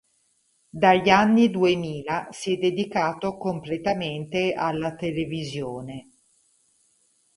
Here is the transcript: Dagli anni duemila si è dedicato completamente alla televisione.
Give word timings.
Dagli 0.71 1.09
anni 1.11 1.51
duemila 1.51 2.29
si 2.31 2.53
è 2.55 2.57
dedicato 2.57 3.37
completamente 3.37 4.53
alla 4.53 4.95
televisione. 4.95 6.07